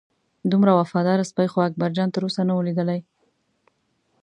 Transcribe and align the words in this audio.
دومره 0.51 0.71
وفاداره 0.79 1.23
سپی 1.31 1.47
خو 1.51 1.59
اکبرجان 1.67 2.09
تر 2.11 2.21
اوسه 2.25 2.41
نه 2.47 2.53
و 2.57 2.65
لیدلی. 2.67 2.99